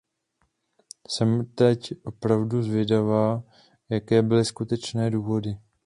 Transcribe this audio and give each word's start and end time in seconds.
Jsem 1.09 1.45
teď 1.55 1.93
opravdu 2.05 2.63
zvědavá, 2.63 3.43
jaké 3.89 4.21
byly 4.21 4.45
skutečné 4.45 5.11
důvody. 5.11 5.57